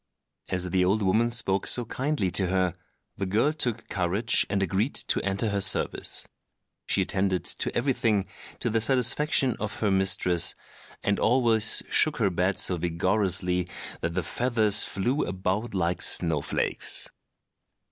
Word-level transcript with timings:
As 0.49 0.71
the 0.71 0.83
old 0.83 1.03
woman 1.03 1.29
spoke 1.29 1.67
so 1.67 1.85
kindly 1.85 2.31
to 2.31 2.47
her, 2.47 2.73
the 3.17 3.27
girl 3.27 3.53
took 3.53 3.87
courage 3.87 4.47
and 4.49 4.63
agreed 4.63 4.95
to 4.95 5.21
enter 5.23 5.49
her 5.49 5.61
service. 5.61 6.27
She 6.87 7.03
attended 7.03 7.43
to 7.45 7.75
everything 7.77 8.25
to 8.61 8.71
the 8.71 8.81
satisfaction 8.81 9.55
of 9.59 9.75
her 9.81 9.91
mistress, 9.91 10.55
and 11.03 11.19
always 11.19 11.83
shook 11.87 12.17
her 12.17 12.31
bed 12.31 12.57
so 12.57 12.77
vigorously 12.77 13.69
that 13.99 14.15
the 14.15 14.23
feathers 14.23 14.81
flew 14.81 15.23
about 15.23 15.75
like 15.75 16.01
snow 16.01 16.41
flakes. 16.41 17.07